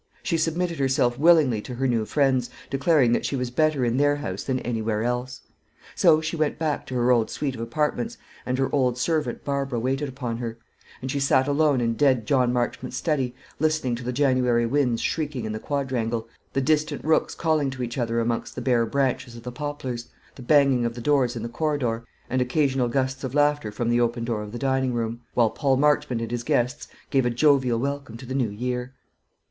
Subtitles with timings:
[0.23, 4.15] She submitted herself willingly to her new friends, declaring that she was better in their
[4.15, 5.41] house than anywhere else.
[5.93, 9.79] So she went back to her old suite of apartments, and her old servant Barbara
[9.79, 10.57] waited upon her;
[11.03, 15.45] and she sat alone in dead John Marchmont's study, listening to the January winds shrieking
[15.45, 19.43] in the quadrangle, the distant rooks calling to each other amongst the bare branches of
[19.43, 23.71] the poplars, the banging of the doors in the corridor, and occasional gusts of laughter
[23.71, 27.23] from the open door of the dining room, while Paul Marchmont and his guests gave
[27.27, 28.95] a jovial welcome to the new year.